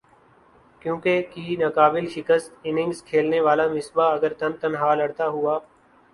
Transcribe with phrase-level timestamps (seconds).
[0.81, 5.59] کیونکہکی ناقابل شکست اننگز کھیلنے والا مصباح اگر تن تنہا لڑتا ہوا